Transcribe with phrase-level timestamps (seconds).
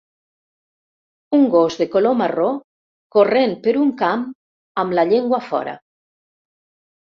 [1.39, 2.49] un gos de color marró
[3.17, 4.27] corrent per un camp
[4.87, 5.81] amb la llengua fora